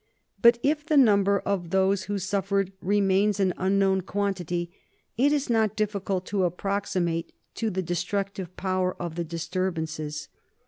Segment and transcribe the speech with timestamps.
[0.41, 4.71] But if the number of those who suffered remains an unknown quantity,
[5.15, 10.27] it is not difficult to approximate to the destructive power of the disturbances.